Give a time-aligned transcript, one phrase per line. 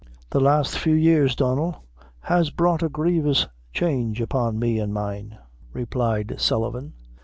[0.31, 1.83] "The last few years, Donnel,
[2.21, 5.37] has brought a grievous change, upon me and mine,"
[5.73, 6.93] replied Sullivan.